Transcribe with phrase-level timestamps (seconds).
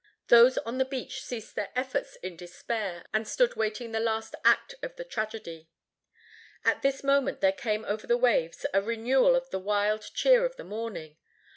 [0.29, 4.73] Those on the beach ceased their efforts in despair, and stood waiting the last act
[4.81, 5.69] of the tragedy.
[6.65, 10.55] At this moment there came over the waves a renewal of the wild cheer of
[10.55, 11.17] the morning.